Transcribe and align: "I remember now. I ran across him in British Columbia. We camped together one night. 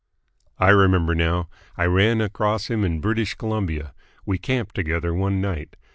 "I 0.57 0.69
remember 0.71 1.13
now. 1.13 1.47
I 1.77 1.85
ran 1.85 2.21
across 2.21 2.71
him 2.71 2.83
in 2.83 3.01
British 3.01 3.35
Columbia. 3.35 3.93
We 4.25 4.39
camped 4.39 4.73
together 4.73 5.13
one 5.13 5.41
night. 5.41 5.75